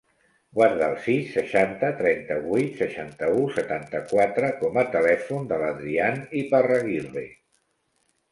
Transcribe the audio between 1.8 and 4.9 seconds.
trenta-vuit, seixanta-u, setanta-quatre com a